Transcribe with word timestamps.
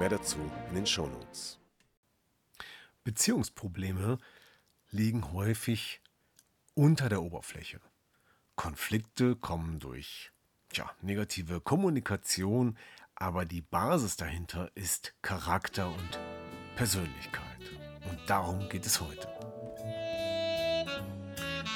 Mehr 0.00 0.08
dazu 0.08 0.38
in 0.70 0.76
den 0.76 0.86
Shownotes. 0.86 1.58
Beziehungsprobleme 3.04 4.16
liegen 4.90 5.30
häufig 5.34 6.00
unter 6.72 7.10
der 7.10 7.22
Oberfläche. 7.22 7.82
Konflikte 8.56 9.36
kommen 9.36 9.78
durch 9.78 10.32
tja, 10.70 10.90
negative 11.02 11.60
Kommunikation, 11.60 12.78
aber 13.14 13.44
die 13.44 13.60
Basis 13.60 14.16
dahinter 14.16 14.70
ist 14.74 15.12
Charakter 15.20 15.88
und 15.88 16.18
Persönlichkeit. 16.76 17.60
Und 18.10 18.18
darum 18.26 18.70
geht 18.70 18.86
es 18.86 19.02
heute. 19.02 19.28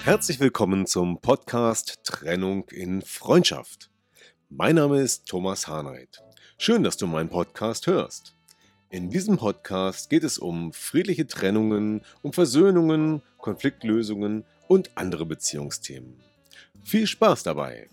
Herzlich 0.03 0.41
willkommen 0.41 0.87
zum 0.87 1.21
Podcast 1.21 2.01
Trennung 2.05 2.71
in 2.71 3.03
Freundschaft. 3.03 3.91
Mein 4.49 4.77
Name 4.77 5.03
ist 5.03 5.29
Thomas 5.29 5.69
Hahnreit. 5.69 6.25
Schön, 6.67 6.83
dass 6.83 6.97
du 6.97 7.07
meinen 7.07 7.29
Podcast 7.29 7.87
hörst. 7.87 8.35
In 8.89 9.11
diesem 9.11 9.37
Podcast 9.37 10.09
geht 10.09 10.25
es 10.25 10.39
um 10.39 10.73
friedliche 10.73 11.27
Trennungen, 11.27 12.01
um 12.23 12.33
Versöhnungen, 12.33 13.21
Konfliktlösungen 13.37 14.47
und 14.67 14.97
andere 14.97 15.27
Beziehungsthemen. 15.27 16.23
Viel 16.83 17.07
Spaß 17.07 17.43
dabei! 17.43 17.91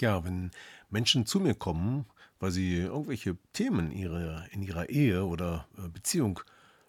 Ja, 0.00 0.24
wenn 0.24 0.50
Menschen 0.90 1.24
zu 1.24 1.38
mir 1.38 1.54
kommen, 1.54 2.06
weil 2.40 2.50
sie 2.50 2.78
irgendwelche 2.78 3.38
Themen 3.52 3.92
in 3.92 4.62
ihrer 4.64 4.88
Ehe 4.88 5.24
oder 5.24 5.68
äh, 5.78 5.86
Beziehung 5.86 6.40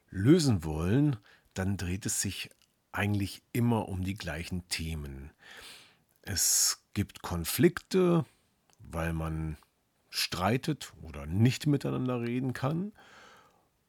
lösen 0.10 0.64
wollen, 0.64 1.18
dann 1.54 1.78
dreht 1.78 2.08
es 2.08 2.20
sich 2.20 2.50
eigentlich 2.92 3.44
immer 3.52 3.90
um 3.90 4.04
die 4.04 4.16
gleichen 4.16 4.68
Themen. 4.70 5.30
Es 6.24 6.82
gibt 6.94 7.22
Konflikte, 7.22 8.26
weil 8.80 9.14
man 9.14 9.58
streitet 10.10 10.94
oder 11.02 11.26
nicht 11.26 11.68
miteinander 11.68 12.22
reden 12.22 12.54
kann. 12.54 12.94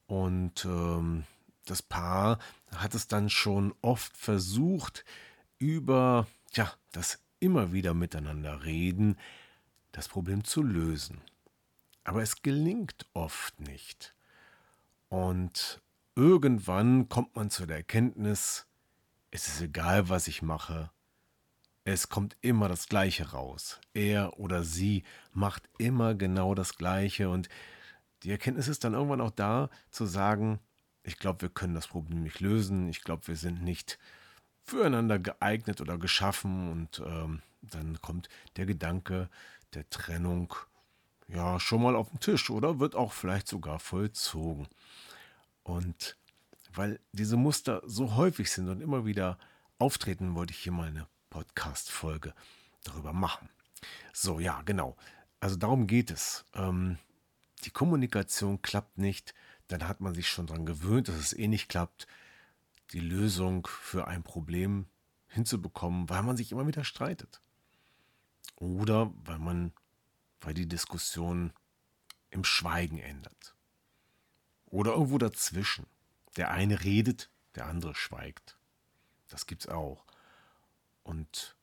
Und 0.07 0.65
ähm, 0.65 1.25
das 1.65 1.83
Paar 1.83 2.39
hat 2.75 2.95
es 2.95 3.07
dann 3.07 3.31
schon 3.31 3.75
oft 3.83 4.17
versucht, 4.17 5.05
über 5.59 6.27
ja, 6.53 6.73
das 6.93 7.21
immer 7.41 7.73
wieder 7.73 7.95
miteinander 7.95 8.65
reden, 8.65 9.17
das 9.93 10.09
Problem 10.09 10.45
zu 10.45 10.63
lösen. 10.63 11.21
Aber 12.03 12.23
es 12.23 12.43
gelingt 12.43 13.07
oft 13.13 13.61
nicht. 13.61 14.15
Und 15.09 15.81
irgendwann 16.17 17.09
kommt 17.09 17.37
man 17.37 17.51
zu 17.51 17.67
der 17.67 17.79
Erkenntnis, 17.79 18.67
es 19.31 19.49
ist 19.49 19.61
egal, 19.61 20.09
was 20.09 20.29
ich 20.29 20.43
mache, 20.43 20.91
es 21.85 22.09
kommt 22.09 22.37
immer 22.41 22.69
das 22.69 22.89
Gleiche 22.89 23.31
raus. 23.31 23.81
Er 23.93 24.39
oder 24.39 24.65
sie 24.65 25.05
macht 25.33 25.69
immer 25.79 26.15
genau 26.15 26.55
das 26.55 26.77
Gleiche 26.77 27.29
und 27.29 27.49
die 28.23 28.31
Erkenntnis 28.31 28.69
ist 28.69 28.85
dann 28.85 28.95
irgendwann 28.95 29.21
auch 29.21 29.31
da, 29.31 29.69
zu 29.91 30.07
sagen, 30.07 30.59
ich 31.03 31.19
glaube, 31.19 31.43
wir 31.43 31.49
können 31.51 31.75
das 31.75 31.89
Problem 31.89 32.23
nicht 32.23 32.41
lösen, 32.41 32.89
ich 32.89 33.03
glaube, 33.03 33.29
wir 33.29 33.37
sind 33.37 33.63
nicht 33.63 33.99
füreinander 34.63 35.19
geeignet 35.19 35.83
oder 35.83 35.99
geschaffen 35.99 36.73
und 36.73 37.03
ähm, 37.07 37.43
dann 37.61 38.01
kommt 38.01 38.31
der 38.57 38.65
Gedanke 38.65 39.29
der 39.75 39.89
Trennung 39.91 40.55
ja 41.29 41.61
schon 41.61 41.83
mal 41.83 41.97
auf 41.97 42.09
den 42.09 42.21
Tisch 42.21 42.49
oder 42.49 42.81
wird 42.81 42.95
auch 42.95 43.13
vielleicht 43.13 43.47
sogar 43.47 43.79
vollzogen. 43.79 44.69
Und 45.63 46.17
weil 46.73 47.01
diese 47.13 47.37
Muster 47.37 47.83
so 47.85 48.17
häufig 48.17 48.51
sind 48.51 48.69
und 48.71 48.81
immer 48.81 49.05
wieder 49.05 49.39
auftreten, 49.79 50.35
wollte 50.35 50.53
ich 50.53 50.61
hier 50.61 50.73
mal 50.73 50.89
eine 50.89 51.07
Podcast-Folge 51.35 52.33
darüber 52.85 53.13
machen. 53.13 53.49
So, 54.13 54.39
ja, 54.39 54.63
genau. 54.63 54.97
Also 55.41 55.57
darum 55.57 55.89
geht 55.89 56.13
es. 56.13 56.45
Ähm, 56.55 56.97
die 57.65 57.71
Kommunikation 57.71 58.63
klappt 58.63 58.99
nicht, 58.99 59.35
dann 59.67 59.89
hat 59.89 60.01
man 60.01 60.15
sich 60.15 60.29
schon 60.29 60.47
daran 60.47 60.65
gewöhnt, 60.65 61.09
dass 61.09 61.17
es 61.17 61.33
eh 61.33 61.49
nicht 61.49 61.69
klappt, 61.69 62.07
die 62.93 63.01
Lösung 63.01 63.67
für 63.67 64.07
ein 64.07 64.23
Problem 64.23 64.87
hinzubekommen, 65.27 66.09
weil 66.09 66.23
man 66.23 66.37
sich 66.37 66.53
immer 66.53 66.69
wieder 66.69 66.85
streitet. 66.85 67.41
Oder 68.55 69.13
weil 69.25 69.41
man, 69.41 69.73
weil 70.41 70.55
die 70.55 70.69
Diskussion 70.69 71.53
im 72.31 72.45
Schweigen 72.45 72.99
endet. 72.99 73.57
Oder 74.67 74.93
irgendwo 74.93 75.19
dazwischen. 75.19 75.87
Der 76.37 76.53
eine 76.53 76.85
redet, 76.85 77.29
der 77.57 77.67
andere 77.67 77.97
schweigt. 77.97 78.57
Das 79.29 79.47
gibt's 79.47 79.67
auch. 79.67 80.05
Und 81.05 81.57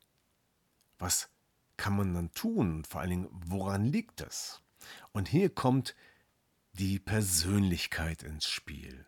was 0.97 1.29
kann 1.75 1.97
man 1.97 2.13
dann 2.13 2.31
tun? 2.33 2.85
Vor 2.85 3.01
allen 3.01 3.09
Dingen, 3.09 3.27
woran 3.31 3.85
liegt 3.85 4.21
es? 4.21 4.61
Und 5.11 5.27
hier 5.27 5.49
kommt 5.49 5.95
die 6.73 6.99
Persönlichkeit 6.99 8.23
ins 8.23 8.47
Spiel. 8.47 9.05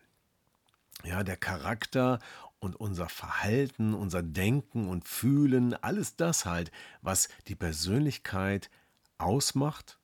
Ja, 1.02 1.22
der 1.22 1.36
Charakter 1.36 2.18
und 2.58 2.76
unser 2.76 3.08
Verhalten, 3.08 3.94
unser 3.94 4.22
Denken 4.22 4.88
und 4.88 5.06
Fühlen, 5.08 5.74
alles 5.74 6.16
das 6.16 6.46
halt, 6.46 6.70
was 7.02 7.28
die 7.46 7.54
Persönlichkeit 7.54 8.70
ausmacht 9.18 9.98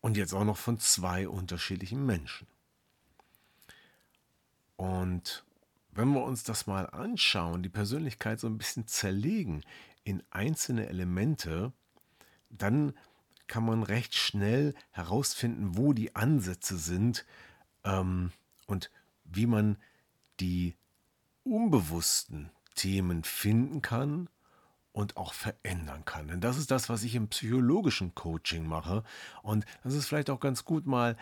und 0.00 0.16
jetzt 0.16 0.32
auch 0.32 0.44
noch 0.44 0.56
von 0.56 0.78
zwei 0.78 1.28
unterschiedlichen 1.28 2.04
Menschen. 2.04 2.46
Und 4.76 5.44
wenn 5.98 6.12
wir 6.12 6.22
uns 6.22 6.44
das 6.44 6.68
mal 6.68 6.86
anschauen, 6.86 7.64
die 7.64 7.68
Persönlichkeit 7.68 8.38
so 8.38 8.46
ein 8.46 8.56
bisschen 8.56 8.86
zerlegen 8.86 9.64
in 10.04 10.22
einzelne 10.30 10.88
Elemente, 10.88 11.72
dann 12.50 12.94
kann 13.48 13.64
man 13.64 13.82
recht 13.82 14.14
schnell 14.14 14.76
herausfinden, 14.92 15.76
wo 15.76 15.92
die 15.92 16.14
Ansätze 16.14 16.78
sind 16.78 17.26
ähm, 17.82 18.30
und 18.68 18.92
wie 19.24 19.46
man 19.46 19.76
die 20.38 20.76
unbewussten 21.42 22.50
Themen 22.76 23.24
finden 23.24 23.82
kann 23.82 24.28
und 24.92 25.16
auch 25.16 25.32
verändern 25.32 26.04
kann. 26.04 26.28
Denn 26.28 26.40
das 26.40 26.58
ist 26.58 26.70
das, 26.70 26.88
was 26.88 27.02
ich 27.02 27.16
im 27.16 27.26
psychologischen 27.26 28.14
Coaching 28.14 28.68
mache. 28.68 29.02
Und 29.42 29.66
das 29.82 29.94
ist 29.94 30.06
vielleicht 30.06 30.30
auch 30.30 30.38
ganz 30.38 30.64
gut 30.64 30.86
mal 30.86 31.16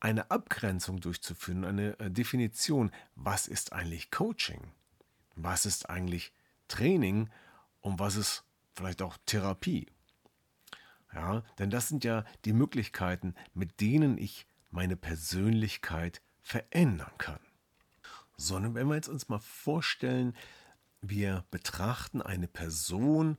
eine 0.00 0.30
Abgrenzung 0.30 1.00
durchzuführen, 1.00 1.64
eine 1.64 1.98
äh, 1.98 2.10
Definition. 2.10 2.90
Was 3.14 3.46
ist 3.46 3.72
eigentlich 3.72 4.10
Coaching? 4.10 4.72
Was 5.34 5.66
ist 5.66 5.90
eigentlich 5.90 6.32
Training? 6.68 7.30
Und 7.80 7.98
was 7.98 8.16
ist 8.16 8.44
vielleicht 8.74 9.02
auch 9.02 9.16
Therapie? 9.26 9.86
Ja, 11.12 11.42
denn 11.58 11.70
das 11.70 11.88
sind 11.88 12.04
ja 12.04 12.24
die 12.44 12.52
Möglichkeiten, 12.52 13.34
mit 13.54 13.80
denen 13.80 14.18
ich 14.18 14.46
meine 14.70 14.96
Persönlichkeit 14.96 16.20
verändern 16.42 17.12
kann. 17.18 17.40
Sondern 18.36 18.74
wenn 18.74 18.88
wir 18.88 18.94
jetzt 18.94 19.08
uns 19.08 19.28
mal 19.28 19.40
vorstellen, 19.40 20.36
wir 21.00 21.44
betrachten 21.50 22.20
eine 22.20 22.48
Person 22.48 23.38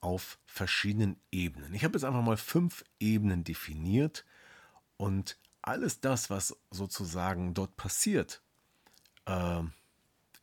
auf 0.00 0.38
verschiedenen 0.44 1.16
Ebenen. 1.30 1.72
Ich 1.72 1.84
habe 1.84 1.94
jetzt 1.94 2.04
einfach 2.04 2.22
mal 2.22 2.36
fünf 2.36 2.84
Ebenen 3.00 3.44
definiert 3.44 4.24
und 4.96 5.38
alles 5.66 6.00
das, 6.00 6.30
was 6.30 6.56
sozusagen 6.70 7.54
dort 7.54 7.76
passiert, 7.76 8.42
äh, 9.26 9.62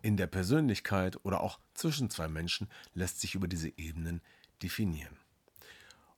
in 0.01 0.18
der 0.18 0.27
Persönlichkeit 0.27 1.23
oder 1.23 1.41
auch 1.41 1.59
zwischen 1.73 2.09
zwei 2.09 2.27
Menschen, 2.27 2.68
lässt 2.94 3.21
sich 3.21 3.35
über 3.35 3.47
diese 3.47 3.69
Ebenen 3.77 4.21
definieren. 4.63 5.18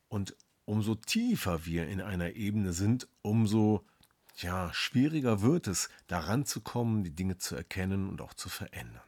Und 0.07 0.35
umso 0.65 0.95
tiefer 0.95 1.65
wir 1.65 1.87
in 1.87 2.01
einer 2.01 2.33
Ebene 2.35 2.73
sind, 2.73 3.07
umso 3.21 3.85
ja, 4.37 4.73
schwieriger 4.73 5.41
wird 5.41 5.67
es, 5.67 5.89
daran 6.07 6.45
zu 6.45 6.61
kommen, 6.61 7.03
die 7.03 7.15
Dinge 7.15 7.37
zu 7.37 7.55
erkennen 7.55 8.09
und 8.09 8.21
auch 8.21 8.33
zu 8.33 8.49
verändern. 8.49 9.03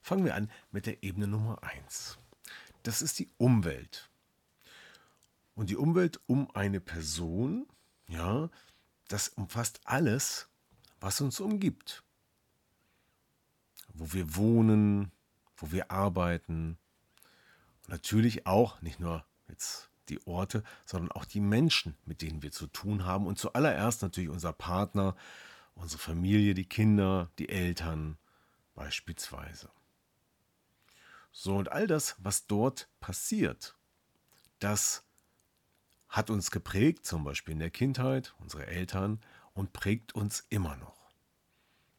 Fangen 0.00 0.24
wir 0.24 0.34
an 0.34 0.50
mit 0.70 0.86
der 0.86 1.02
Ebene 1.02 1.26
Nummer 1.26 1.62
1. 1.62 2.18
Das 2.82 3.02
ist 3.02 3.18
die 3.18 3.28
Umwelt. 3.36 4.08
Und 5.54 5.70
die 5.70 5.76
Umwelt 5.76 6.20
um 6.26 6.50
eine 6.54 6.80
Person, 6.80 7.66
ja, 8.08 8.48
das 9.08 9.28
umfasst 9.28 9.80
alles, 9.84 10.48
was 11.00 11.20
uns 11.20 11.40
umgibt. 11.40 12.04
Wo 13.94 14.12
wir 14.12 14.36
wohnen, 14.36 15.10
wo 15.56 15.72
wir 15.72 15.90
arbeiten. 15.90 16.78
Und 17.82 17.88
natürlich 17.88 18.46
auch, 18.46 18.80
nicht 18.82 19.00
nur 19.00 19.24
jetzt 19.48 19.90
die 20.08 20.24
Orte, 20.26 20.62
sondern 20.84 21.12
auch 21.12 21.24
die 21.24 21.40
Menschen, 21.40 21.96
mit 22.04 22.22
denen 22.22 22.42
wir 22.42 22.52
zu 22.52 22.66
tun 22.66 23.04
haben. 23.04 23.26
Und 23.26 23.38
zuallererst 23.38 24.02
natürlich 24.02 24.30
unser 24.30 24.52
Partner, 24.52 25.16
unsere 25.74 26.00
Familie, 26.00 26.54
die 26.54 26.68
Kinder, 26.68 27.30
die 27.38 27.48
Eltern 27.48 28.18
beispielsweise. 28.74 29.70
So, 31.32 31.56
und 31.56 31.70
all 31.70 31.86
das, 31.86 32.16
was 32.18 32.46
dort 32.46 32.88
passiert, 33.00 33.76
das 34.58 35.04
hat 36.08 36.30
uns 36.30 36.50
geprägt, 36.50 37.04
zum 37.04 37.24
Beispiel 37.24 37.52
in 37.52 37.58
der 37.58 37.70
Kindheit, 37.70 38.34
unsere 38.38 38.66
Eltern, 38.66 39.20
und 39.52 39.72
prägt 39.72 40.14
uns 40.14 40.46
immer 40.48 40.76
noch. 40.76 40.96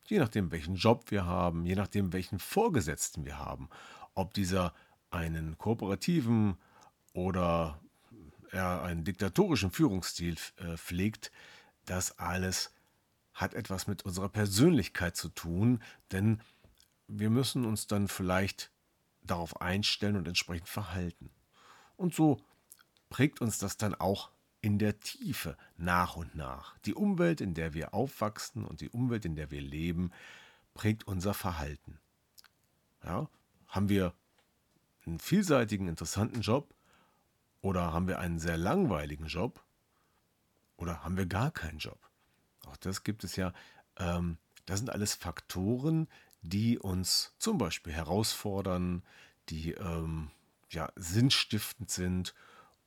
Je 0.07 0.17
nachdem, 0.17 0.51
welchen 0.51 0.75
Job 0.75 1.11
wir 1.11 1.25
haben, 1.25 1.65
je 1.65 1.75
nachdem, 1.75 2.13
welchen 2.13 2.39
Vorgesetzten 2.39 3.25
wir 3.25 3.37
haben, 3.37 3.69
ob 4.15 4.33
dieser 4.33 4.73
einen 5.11 5.57
kooperativen 5.57 6.57
oder 7.13 7.79
er 8.51 8.81
einen 8.81 9.03
diktatorischen 9.03 9.71
Führungsstil 9.71 10.35
äh, 10.57 10.77
pflegt, 10.77 11.31
das 11.85 12.17
alles 12.17 12.73
hat 13.33 13.53
etwas 13.53 13.87
mit 13.87 14.03
unserer 14.03 14.29
Persönlichkeit 14.29 15.15
zu 15.15 15.29
tun, 15.29 15.81
denn 16.11 16.41
wir 17.07 17.29
müssen 17.29 17.65
uns 17.65 17.87
dann 17.87 18.07
vielleicht 18.07 18.71
darauf 19.21 19.61
einstellen 19.61 20.15
und 20.15 20.27
entsprechend 20.27 20.67
verhalten. 20.67 21.29
Und 21.95 22.13
so 22.13 22.41
prägt 23.09 23.41
uns 23.41 23.57
das 23.57 23.77
dann 23.77 23.95
auch 23.95 24.29
in 24.61 24.77
der 24.77 24.99
Tiefe 24.99 25.57
nach 25.77 26.15
und 26.15 26.35
nach. 26.35 26.77
Die 26.79 26.93
Umwelt, 26.93 27.41
in 27.41 27.53
der 27.53 27.73
wir 27.73 27.93
aufwachsen 27.93 28.65
und 28.65 28.81
die 28.81 28.89
Umwelt, 28.89 29.25
in 29.25 29.35
der 29.35 29.51
wir 29.51 29.61
leben, 29.61 30.11
prägt 30.73 31.05
unser 31.07 31.33
Verhalten. 31.33 31.99
Ja, 33.03 33.29
haben 33.67 33.89
wir 33.89 34.13
einen 35.05 35.19
vielseitigen, 35.19 35.87
interessanten 35.87 36.41
Job 36.41 36.73
oder 37.61 37.93
haben 37.93 38.07
wir 38.07 38.19
einen 38.19 38.39
sehr 38.39 38.57
langweiligen 38.57 39.27
Job 39.27 39.63
oder 40.75 41.03
haben 41.03 41.17
wir 41.17 41.25
gar 41.25 41.51
keinen 41.51 41.79
Job? 41.79 41.99
Auch 42.65 42.77
das 42.77 43.03
gibt 43.03 43.23
es 43.23 43.35
ja. 43.35 43.53
Ähm, 43.97 44.37
das 44.65 44.79
sind 44.79 44.89
alles 44.89 45.15
Faktoren, 45.15 46.07
die 46.41 46.77
uns 46.77 47.33
zum 47.39 47.57
Beispiel 47.57 47.93
herausfordern, 47.93 49.03
die 49.49 49.71
ähm, 49.71 50.31
ja, 50.69 50.91
sinnstiftend 50.95 51.89
sind 51.89 52.35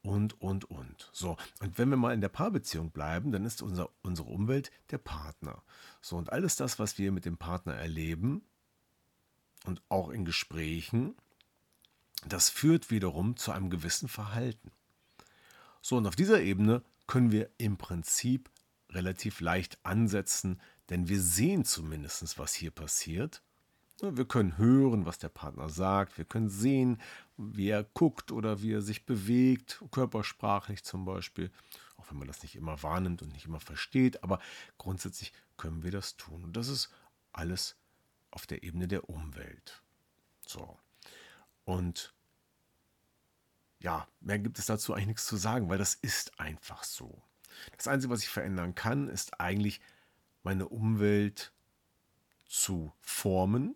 und, 0.03 0.41
und, 0.41 0.65
und. 0.71 1.11
So, 1.13 1.37
und 1.61 1.79
wenn 1.79 1.89
wir 1.89 1.97
mal 1.97 2.15
in 2.15 2.21
der 2.21 2.29
Paarbeziehung 2.29 2.91
bleiben, 2.91 3.33
dann 3.33 3.45
ist 3.45 3.63
unser, 3.63 3.89
unsere 4.03 4.29
Umwelt 4.29 4.71
der 4.91 4.99
Partner. 4.99 5.63
So, 6.01 6.17
und 6.17 6.33
alles 6.33 6.57
das, 6.57 6.79
was 6.79 6.99
wir 6.99 7.13
mit 7.13 7.25
dem 7.25 7.39
Partner 7.39 7.75
erleben 7.75 8.43
und 9.65 9.83
auch 9.89 10.11
in 10.11 10.25
Gesprächen, 10.25 11.15
das 12.27 12.51
führt 12.51 12.91
wiederum 12.91 13.37
zu 13.37 13.53
einem 13.53 13.71
gewissen 13.71 14.09
Verhalten. 14.09 14.71
So, 15.81 15.97
und 15.97 16.07
auf 16.07 16.17
dieser 16.17 16.41
Ebene 16.41 16.83
können 17.07 17.33
wir 17.33 17.51
im 17.59 17.77
Prinzip 17.77 18.51
relativ 18.91 19.41
leicht 19.41 19.79
ansetzen, 19.85 20.61
denn 20.91 21.09
wir 21.09 21.21
sehen 21.21 21.65
zumindest, 21.65 22.39
was 22.39 22.55
hier 22.55 22.71
passiert. 22.71 23.43
Wir 24.01 24.25
können 24.25 24.59
hören, 24.59 25.07
was 25.07 25.19
der 25.19 25.29
Partner 25.29 25.69
sagt. 25.69 26.19
Wir 26.19 26.25
können 26.25 26.49
sehen, 26.49 27.01
wie 27.37 27.69
er 27.69 27.85
guckt 27.85 28.33
oder 28.33 28.61
wie 28.63 28.73
er 28.73 28.83
sich 28.83 29.07
bewegt, 29.07 29.83
körpersprachlich 29.91 30.83
zum 30.83 31.05
Beispiel. 31.05 31.51
Auch 31.97 32.11
wenn 32.11 32.19
man 32.19 32.27
das 32.27 32.43
nicht 32.43 32.57
immer 32.57 32.83
wahrnimmt 32.83 33.23
und 33.23 33.33
nicht 33.33 33.47
immer 33.47 33.61
versteht, 33.61 34.25
aber 34.25 34.41
grundsätzlich 34.77 35.33
können 35.57 35.85
wir 35.85 35.93
das 35.93 36.17
tun. 36.17 36.43
Und 36.43 36.57
das 36.57 36.69
ist 36.69 36.91
alles 37.33 37.77
auf 38.33 38.47
der 38.47 38.65
Ebene 38.65 38.89
der 38.89 39.09
Umwelt. 39.09 39.83
So. 40.47 40.79
Und 41.65 42.13
ja, 43.79 44.09
mehr 44.21 44.39
gibt 44.39 44.59
es 44.59 44.67
dazu 44.67 44.95
eigentlich 44.95 45.07
nichts 45.09 45.27
zu 45.27 45.37
sagen, 45.37 45.69
weil 45.69 45.79
das 45.79 45.95
ist 45.95 46.41
einfach 46.41 46.85
so. 46.85 47.23
Das 47.77 47.89
Einzige, 47.89 48.13
was 48.13 48.23
ich 48.23 48.29
verändern 48.29 48.75
kann, 48.75 49.09
ist 49.09 49.41
eigentlich 49.41 49.81
meine 50.43 50.69
Umwelt 50.69 51.53
zu 52.47 52.93
formen. 53.01 53.75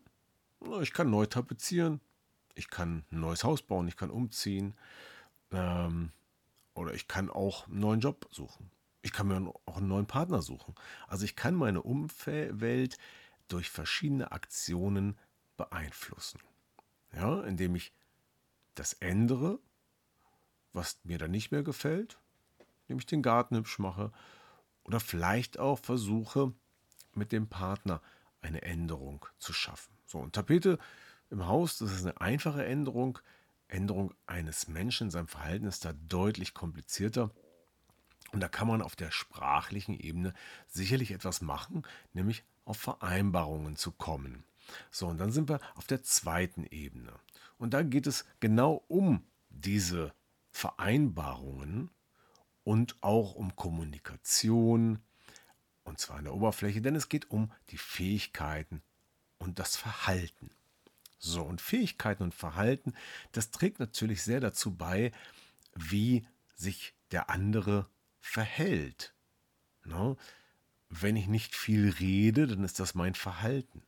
Ich 0.81 0.93
kann 0.93 1.11
neu 1.11 1.27
tapezieren, 1.27 2.01
ich 2.55 2.69
kann 2.69 3.05
ein 3.11 3.21
neues 3.21 3.45
Haus 3.45 3.63
bauen, 3.63 3.89
ich 3.89 3.97
kann 3.97 4.11
umziehen 4.11 4.75
ähm, 5.51 6.13
oder 6.75 6.95
ich 6.95 7.09
kann 7.09 7.31
auch 7.31 7.67
einen 7.69 7.81
neuen 7.81 8.01
Job 8.01 8.29
suchen. 8.31 8.71
Ich 9.03 9.13
kann 9.13 9.29
mir 9.29 9.55
auch 9.67 9.77
einen 9.77 9.89
neuen 9.89 10.07
Partner 10.07 10.43
suchen. 10.43 10.75
Also 11.07 11.25
ich 11.25 11.37
kann 11.37 11.55
meine 11.55 11.83
Umwelt 11.83 12.99
durch 13.49 13.71
verschiedene 13.71 14.33
Aktionen 14.33 15.17
beeinflussen. 15.57 16.41
Ja, 17.13 17.43
indem 17.45 17.77
ich 17.77 17.93
das 18.75 18.95
ändere, 18.95 19.59
was 20.73 20.99
mir 21.05 21.19
dann 21.19 21.31
nicht 21.31 21.53
mehr 21.53 21.63
gefällt, 21.63 22.19
indem 22.83 22.99
ich 22.99 23.07
den 23.07 23.23
Garten 23.23 23.57
hübsch 23.57 23.79
mache 23.79 24.13
oder 24.85 25.01
vielleicht 25.01 25.59
auch 25.59 25.79
versuche, 25.79 26.53
mit 27.15 27.33
dem 27.33 27.49
Partner 27.49 28.03
eine 28.43 28.63
Änderung 28.63 29.25
zu 29.39 29.53
schaffen. 29.53 29.96
So, 30.07 30.19
und 30.19 30.35
Tapete 30.35 30.79
im 31.31 31.47
Haus, 31.47 31.79
das 31.79 31.93
ist 31.93 32.03
eine 32.03 32.21
einfache 32.21 32.65
Änderung. 32.65 33.19
Änderung 33.69 34.15
eines 34.27 34.69
Menschen 34.69 35.09
in 35.09 35.11
seinem 35.11 35.27
Verhalten 35.27 35.67
ist 35.67 35.85
da 35.85 35.93
deutlich 35.93 36.55
komplizierter. 36.55 37.31
Und 38.33 38.41
da 38.41 38.49
kann 38.49 38.69
man 38.69 38.83
auf 38.83 38.97
der 38.97 39.11
sprachlichen 39.11 39.99
Ebene 39.99 40.33
sicherlich 40.69 41.11
etwas 41.11 41.41
machen, 41.41 41.83
nämlich 42.13 42.45
auf 42.65 42.77
Vereinbarungen 42.77 43.77
zu 43.77 43.93
kommen. 43.93 44.45
So, 44.91 45.09
und 45.09 45.19
dann 45.19 45.33
sind 45.33 45.49
wir 45.49 45.61
auf 45.75 45.87
der 45.87 46.03
zweiten 46.03 46.65
Ebene. 46.65 47.13
Und 47.59 47.75
da 47.75 47.83
geht 47.83 48.07
es 48.07 48.25
genau 48.41 48.85
um 48.89 49.25
diese 49.49 50.13
Vereinbarungen 50.51 51.91
und 52.65 52.97
auch 53.01 53.35
um 53.35 53.55
Kommunikation, 53.57 54.99
und 55.85 55.99
zwar 55.99 56.19
an 56.19 56.25
der 56.25 56.35
Oberfläche, 56.35 56.83
denn 56.83 56.97
es 56.97 57.09
geht 57.09 57.31
um 57.31 57.53
die 57.71 57.79
Fähigkeiten 57.79 58.83
und 59.39 59.59
das 59.59 59.77
Verhalten. 59.77 60.51
So, 61.19 61.43
und 61.43 61.61
Fähigkeiten 61.61 62.23
und 62.23 62.35
Verhalten, 62.35 62.95
das 63.33 63.51
trägt 63.51 63.81
natürlich 63.81 64.23
sehr 64.23 64.41
dazu 64.41 64.75
bei, 64.75 65.13
wie 65.75 66.27
sich 66.55 66.95
der 67.11 67.31
andere 67.31 67.89
verhält. 68.21 69.15
Ne? 69.85 70.17
Wenn 70.89 71.17
ich 71.17 71.27
nicht 71.27 71.55
viel 71.55 71.91
rede, 71.91 72.47
dann 72.47 72.65
ist 72.65 72.81
das 72.81 72.95
mein 72.95 73.15
Verhalten. 73.15 73.83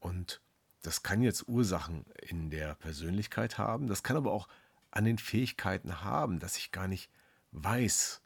Und 0.00 0.40
das 0.82 1.02
kann 1.02 1.22
jetzt 1.22 1.48
Ursachen 1.48 2.04
in 2.22 2.50
der 2.50 2.74
Persönlichkeit 2.74 3.58
haben, 3.58 3.88
das 3.88 4.02
kann 4.02 4.16
aber 4.16 4.32
auch 4.32 4.48
an 4.90 5.04
den 5.04 5.18
Fähigkeiten 5.18 6.02
haben, 6.02 6.38
dass 6.38 6.56
ich 6.56 6.72
gar 6.72 6.88
nicht 6.88 7.10
weiß, 7.52 8.22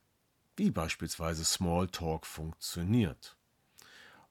wie 0.57 0.71
beispielsweise 0.71 1.45
Smalltalk 1.45 2.27
funktioniert. 2.27 3.37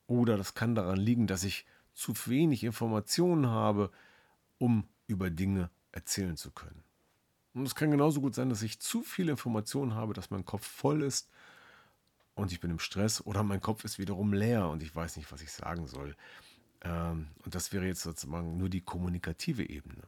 Oder 0.07 0.37
das 0.37 0.53
kann 0.53 0.75
daran 0.75 0.99
liegen, 0.99 1.27
dass 1.27 1.43
ich 1.43 1.65
zu 1.93 2.13
wenig 2.27 2.63
Informationen 2.63 3.47
habe, 3.47 3.91
um 4.57 4.87
über 5.07 5.29
Dinge 5.29 5.69
erzählen 5.91 6.37
zu 6.37 6.51
können. 6.51 6.83
Und 7.53 7.65
es 7.65 7.75
kann 7.75 7.91
genauso 7.91 8.21
gut 8.21 8.33
sein, 8.33 8.49
dass 8.49 8.61
ich 8.61 8.79
zu 8.79 9.01
viele 9.01 9.31
Informationen 9.31 9.93
habe, 9.93 10.13
dass 10.13 10.29
mein 10.29 10.45
Kopf 10.45 10.65
voll 10.65 11.03
ist 11.03 11.29
und 12.33 12.51
ich 12.51 12.59
bin 12.59 12.71
im 12.71 12.79
Stress 12.79 13.25
oder 13.25 13.43
mein 13.43 13.61
Kopf 13.61 13.83
ist 13.83 13.99
wiederum 13.99 14.33
leer 14.33 14.69
und 14.69 14.81
ich 14.83 14.95
weiß 14.95 15.17
nicht, 15.17 15.31
was 15.31 15.41
ich 15.41 15.51
sagen 15.51 15.87
soll. 15.87 16.15
Ähm, 16.81 17.27
und 17.43 17.55
das 17.55 17.73
wäre 17.73 17.85
jetzt 17.85 18.01
sozusagen 18.01 18.57
nur 18.57 18.69
die 18.69 18.81
kommunikative 18.81 19.67
Ebene. 19.67 20.03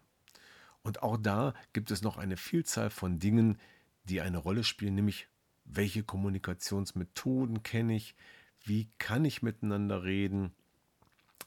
Und 0.84 1.04
auch 1.04 1.18
da 1.18 1.54
gibt 1.74 1.92
es 1.92 2.02
noch 2.02 2.18
eine 2.18 2.38
Vielzahl 2.38 2.90
von 2.90 3.20
Dingen, 3.20 3.58
die 4.06 4.22
eine 4.22 4.38
Rolle 4.38 4.64
spielen, 4.64 4.96
nämlich 4.96 5.28
welche 5.66 6.04
Kommunikationsmethoden 6.04 7.64
kenne 7.64 7.96
ich, 7.96 8.16
wie 8.64 8.90
kann 8.98 9.26
ich 9.26 9.42
miteinander 9.42 10.04
reden, 10.04 10.54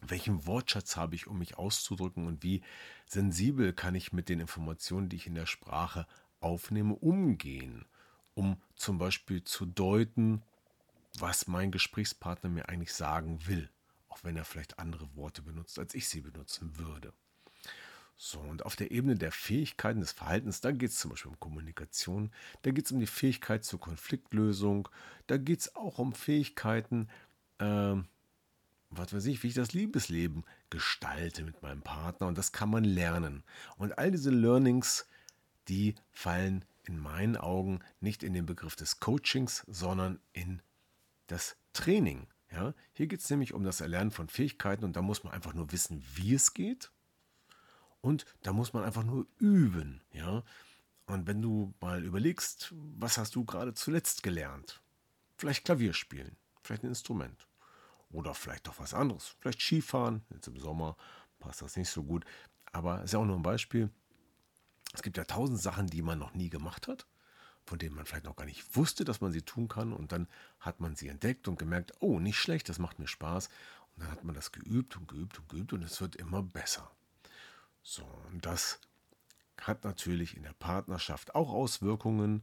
welchen 0.01 0.47
Wortschatz 0.47 0.97
habe 0.97 1.15
ich, 1.15 1.27
um 1.27 1.39
mich 1.39 1.57
auszudrücken 1.57 2.27
und 2.27 2.43
wie 2.43 2.63
sensibel 3.07 3.73
kann 3.73 3.95
ich 3.95 4.13
mit 4.13 4.29
den 4.29 4.41
Informationen, 4.41 5.09
die 5.09 5.17
ich 5.17 5.27
in 5.27 5.35
der 5.35 5.47
Sprache 5.47 6.07
aufnehme, 6.41 6.95
umgehen, 6.95 7.85
um 8.35 8.61
zum 8.75 8.99
Beispiel 8.99 9.43
zu 9.43 9.67
deuten, 9.67 10.43
was 11.19 11.47
mein 11.47 11.73
Gesprächspartner 11.73 12.51
mir 12.51 12.69
eigentlich 12.69 12.93
sagen 12.93 13.47
will, 13.47 13.71
auch 14.09 14.23
wenn 14.23 14.37
er 14.37 14.45
vielleicht 14.45 14.79
andere 14.79 15.09
Worte 15.17 15.43
benutzt, 15.43 15.79
als 15.79 15.95
ich 15.95 16.09
sie 16.09 16.21
benutzen 16.21 16.77
würde. 16.79 17.13
So, 18.19 18.39
und 18.41 18.65
auf 18.65 18.77
der 18.77 18.91
Ebene 18.93 19.17
der 19.17 19.31
Fähigkeiten 19.31 20.01
des 20.01 20.13
Verhaltens, 20.13 20.63
da 20.63 20.73
geht 20.73 20.91
es 20.91 20.99
zum 20.99 21.11
Beispiel 21.11 21.33
um 21.33 21.41
Kommunikation, 21.41 22.31
da 22.63 22.71
geht 22.71 22.87
es 22.87 22.93
um 22.93 22.99
die 22.99 23.07
Fähigkeit 23.07 23.63
zur 23.65 23.79
Konfliktlösung, 23.79 24.89
da 25.27 25.37
geht 25.37 25.61
es 25.61 25.77
auch 25.77 25.99
um 25.99 26.15
Fähigkeiten, 26.15 27.09
äh, 27.59 27.97
was 28.91 29.13
weiß 29.13 29.27
ich, 29.27 29.43
wie 29.43 29.49
ich 29.49 29.55
das 29.55 29.73
Liebesleben 29.73 30.45
gestalte 30.71 31.45
mit 31.45 31.63
meinem 31.63 31.83
Partner. 31.83 32.27
Und 32.27 32.39
das 32.39 32.53
kann 32.53 32.71
man 32.71 32.85
lernen. 32.85 33.43
Und 33.77 33.99
all 33.99 34.11
diese 34.11 34.31
Learnings, 34.31 35.07
die 35.69 35.95
fallen 36.13 36.65
in 36.85 36.99
meinen 36.99 37.37
Augen 37.37 37.81
nicht 38.01 38.23
in 38.23 38.33
den 38.33 38.47
Begriff 38.47 38.77
des 38.77 39.01
Coachings, 39.01 39.65
sondern 39.67 40.21
in 40.33 40.63
das 41.27 41.57
Training. 41.73 42.29
Ja? 42.51 42.75
Hier 42.93 43.07
geht 43.07 43.21
es 43.21 43.31
nämlich 43.31 43.53
um 43.53 43.65
das 43.65 43.81
Erlernen 43.81 44.11
von 44.11 44.29
Fähigkeiten 44.29 44.85
und 44.85 44.97
da 44.97 45.03
muss 45.03 45.25
man 45.25 45.33
einfach 45.33 45.55
nur 45.55 45.73
wissen, 45.73 46.05
wie 46.15 46.35
es 46.35 46.55
geht 46.55 46.91
und 48.01 48.25
da 48.43 48.53
muss 48.53 48.73
man 48.73 48.85
einfach 48.85 49.05
nur 49.05 49.27
üben. 49.39 50.01
Ja? 50.13 50.45
Und 51.07 51.27
wenn 51.27 51.43
du 51.43 51.75
mal 51.81 52.05
überlegst, 52.05 52.73
was 52.73 53.19
hast 53.19 53.35
du 53.35 53.45
gerade 53.45 53.75
zuletzt 53.75 54.23
gelernt? 54.23 54.81
Vielleicht 55.37 55.65
Klavier 55.65 55.93
spielen, 55.93 56.37
vielleicht 56.63 56.85
ein 56.85 56.89
Instrument. 56.89 57.47
Oder 58.17 58.33
vielleicht 58.33 58.67
doch 58.67 58.79
was 58.79 58.95
anderes. 58.95 59.37
Vielleicht 59.41 59.61
Skifahren. 59.61 60.25
Jetzt 60.31 60.49
im 60.49 60.59
Sommer 60.59 60.97
passt 61.39 61.61
das 61.61 61.77
nicht 61.77 61.91
so 61.91 62.03
gut. 62.03 62.25
Aber 62.73 63.03
ist 63.03 63.13
ja 63.13 63.19
auch 63.19 63.27
nur 63.27 63.37
ein 63.37 63.43
Beispiel. 63.43 63.91
Es 64.95 65.03
gibt 65.03 65.19
ja 65.19 65.25
tausend 65.25 65.61
Sachen, 65.61 65.89
die 65.89 66.01
man 66.01 66.19
noch 66.19 66.33
nie 66.33 66.49
gemacht 66.49 66.89
hat, 66.89 67.07
von 67.67 67.79
denen 67.79 67.95
man 67.95 68.07
vielleicht 68.07 68.25
noch 68.25 68.37
gar 68.37 68.47
nicht 68.47 68.75
wusste, 68.75 69.05
dass 69.05 69.21
man 69.21 69.33
sie 69.33 69.43
tun 69.43 69.69
kann. 69.69 69.93
Und 69.93 70.13
dann 70.13 70.29
hat 70.61 70.81
man 70.81 70.97
sie 70.97 71.09
entdeckt 71.09 71.47
und 71.47 71.59
gemerkt, 71.59 71.93
oh, 72.01 72.19
nicht 72.19 72.39
schlecht, 72.39 72.71
das 72.71 72.79
macht 72.79 72.99
mir 72.99 73.07
Spaß. 73.07 73.49
Und 73.95 74.05
dann 74.05 74.11
hat 74.11 74.25
man 74.25 74.35
das 74.35 74.51
geübt 74.51 74.97
und 74.97 75.09
geübt 75.09 75.39
und 75.39 75.51
geübt 75.51 75.75
und 75.75 75.83
es 75.83 76.01
wird 76.01 76.17
immer 76.17 76.43
besser. 76.43 76.91
So, 77.83 78.03
und 78.33 78.47
das 78.47 78.81
hat 79.61 79.85
natürlich 79.85 80.39
in 80.39 80.43
der 80.43 80.55
Partnerschaft 80.55 81.35
auch 81.35 81.51
Auswirkungen, 81.51 82.43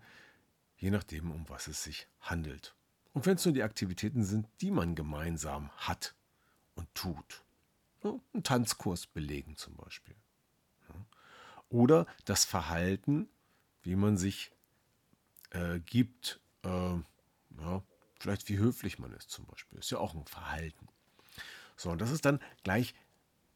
je 0.77 0.91
nachdem, 0.91 1.31
um 1.31 1.49
was 1.49 1.65
es 1.65 1.83
sich 1.83 2.07
handelt. 2.21 2.75
Und 3.13 3.25
wenn 3.25 3.35
es 3.35 3.45
nur 3.45 3.53
die 3.53 3.63
Aktivitäten 3.63 4.23
sind, 4.23 4.47
die 4.61 4.71
man 4.71 4.95
gemeinsam 4.95 5.69
hat 5.77 6.15
und 6.75 6.93
tut. 6.95 7.43
Ja, 8.03 8.19
einen 8.33 8.43
Tanzkurs 8.43 9.07
belegen 9.07 9.55
zum 9.55 9.75
Beispiel. 9.75 10.15
Oder 11.69 12.05
das 12.25 12.45
Verhalten, 12.45 13.27
wie 13.81 13.95
man 13.95 14.15
sich 14.15 14.51
äh, 15.49 15.79
gibt, 15.79 16.39
äh, 16.63 16.69
ja, 16.69 17.83
vielleicht 18.19 18.47
wie 18.49 18.59
höflich 18.59 18.99
man 18.99 19.11
ist 19.13 19.31
zum 19.31 19.47
Beispiel. 19.47 19.79
Ist 19.79 19.89
ja 19.89 19.97
auch 19.97 20.13
ein 20.13 20.25
Verhalten. 20.25 20.87
So, 21.75 21.89
und 21.89 21.99
das 21.99 22.11
ist 22.11 22.25
dann 22.25 22.39
gleich 22.63 22.93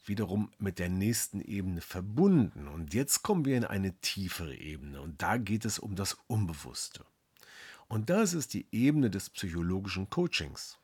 wiederum 0.04 0.52
mit 0.58 0.80
der 0.80 0.90
nächsten 0.90 1.42
Ebene 1.42 1.82
verbunden. 1.82 2.68
Und 2.68 2.96
jetzt 2.96 3.22
kommen 3.22 3.46
wir 3.46 3.56
in 3.56 3.66
eine 3.66 3.94
tiefere 4.00 4.56
Ebene 4.56 5.02
und 5.02 5.22
da 5.22 5.38
geht 5.38 5.66
es 5.66 5.78
um 5.78 5.96
das 5.96 6.18
Unbewusste. 6.28 7.06
Und 7.88 8.10
das 8.10 8.34
ist 8.34 8.54
die 8.54 8.68
Ebene 8.72 9.10
des 9.10 9.30
psychologischen 9.30 10.10
Coachings. 10.10 10.78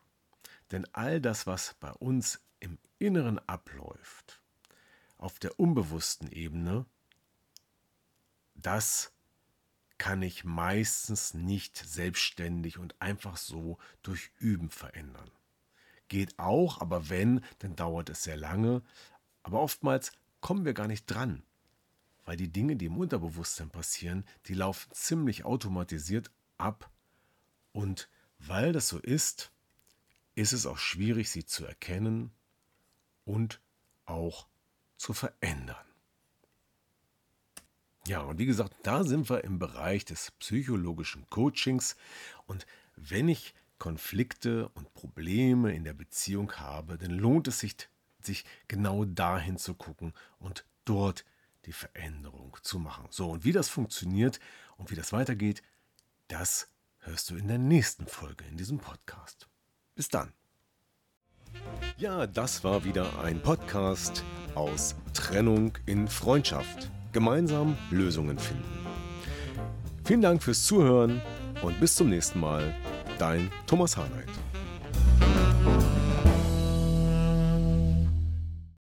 Denn 0.72 0.88
all 0.94 1.20
das, 1.20 1.46
was 1.46 1.76
bei 1.80 1.92
uns 1.92 2.40
im 2.60 2.78
Inneren 2.98 3.40
abläuft, 3.48 4.42
auf 5.18 5.40
der 5.40 5.60
unbewussten 5.60 6.32
Ebene, 6.32 6.86
das 8.56 9.12
kann 9.98 10.22
ich 10.22 10.44
meistens 10.44 11.34
nicht 11.34 11.78
selbstständig 11.78 12.78
und 12.78 13.02
einfach 13.02 13.38
so 13.38 13.78
durch 14.02 14.32
Üben 14.40 14.70
verändern. 14.70 15.32
Geht 16.08 16.38
auch, 16.40 16.82
aber 16.82 17.10
wenn, 17.10 17.42
dann 17.60 17.76
dauert 17.76 18.10
es 18.10 18.24
sehr 18.24 18.38
lange. 18.38 18.82
Aber 19.44 19.62
oftmals 19.62 20.12
kommen 20.42 20.66
wir 20.66 20.74
gar 20.74 20.88
nicht 20.88 21.06
dran, 21.06 21.44
weil 22.26 22.38
die 22.38 22.52
Dinge, 22.52 22.76
die 22.76 22.88
im 22.88 22.98
Unterbewusstsein 22.98 23.70
passieren, 23.70 24.26
die 24.48 24.54
laufen 24.54 24.92
ziemlich 24.92 25.46
automatisiert 25.46 26.32
ab. 26.58 26.90
Und 27.74 28.10
weil 28.40 28.72
das 28.72 28.88
so 28.88 29.00
ist, 29.00 29.52
ist 30.36 30.54
es 30.54 30.66
auch 30.66 30.78
schwierig, 30.78 31.30
sie 31.30 31.46
zu 31.46 31.66
erkennen 31.66 32.32
und 33.26 33.60
auch 34.06 34.48
zu 34.98 35.14
verändern. 35.14 35.86
Ja, 38.08 38.22
und 38.22 38.38
wie 38.38 38.46
gesagt, 38.46 38.76
da 38.84 39.04
sind 39.04 39.30
wir 39.30 39.44
im 39.44 39.60
Bereich 39.60 40.04
des 40.04 40.32
psychologischen 40.32 41.30
Coachings. 41.30 41.96
Und 42.48 42.66
wenn 42.96 43.30
ich 43.30 43.54
Konflikte 43.80 44.70
und 44.70 44.94
Probleme 44.94 45.74
in 45.74 45.84
der 45.84 45.94
Beziehung 45.94 46.52
habe, 46.54 46.98
dann 46.98 47.12
lohnt 47.12 47.48
es 47.48 47.60
sich, 47.60 47.76
sich 48.22 48.46
genau 48.68 49.06
dahin 49.06 49.58
zu 49.58 49.74
gucken 49.74 50.14
und 50.40 50.66
dort 50.86 51.26
die 51.66 51.72
Veränderung 51.72 52.58
zu 52.62 52.78
machen. 52.78 53.08
So, 53.10 53.32
und 53.32 53.46
wie 53.46 53.54
das 53.54 53.70
funktioniert 53.70 54.40
und 54.78 54.92
wie 54.92 54.96
das 54.96 55.14
weitergeht, 55.14 55.64
das 56.28 56.73
hörst 57.04 57.30
du 57.30 57.36
in 57.36 57.48
der 57.48 57.58
nächsten 57.58 58.08
Folge 58.08 58.46
in 58.46 58.58
diesem 58.58 58.80
Podcast. 58.80 59.48
Bis 59.96 60.10
dann. 60.10 60.34
Ja, 61.98 62.26
das 62.26 62.64
war 62.64 62.84
wieder 62.84 63.20
ein 63.20 63.42
Podcast 63.42 64.24
aus 64.56 64.96
Trennung 65.14 65.78
in 65.86 66.08
Freundschaft. 66.08 66.90
Gemeinsam 67.12 67.78
Lösungen 67.92 68.40
finden. 68.40 68.64
Vielen 70.04 70.22
Dank 70.22 70.42
fürs 70.42 70.66
Zuhören 70.66 71.22
und 71.62 71.80
bis 71.80 71.96
zum 71.96 72.10
nächsten 72.10 72.40
Mal. 72.40 72.74
Dein 73.20 73.52
Thomas 73.68 73.96
Harnight. 73.96 74.53